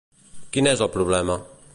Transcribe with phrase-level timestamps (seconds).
[0.55, 1.37] Quin és el problema?